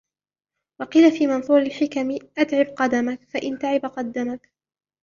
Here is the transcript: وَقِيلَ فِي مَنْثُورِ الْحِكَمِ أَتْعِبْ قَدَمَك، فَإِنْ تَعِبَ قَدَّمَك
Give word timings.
وَقِيلَ 0.79 1.11
فِي 1.11 1.27
مَنْثُورِ 1.27 1.57
الْحِكَمِ 1.61 2.15
أَتْعِبْ 2.37 2.65
قَدَمَك، 2.65 3.19
فَإِنْ 3.33 3.59
تَعِبَ 3.59 3.85
قَدَّمَك 3.85 4.51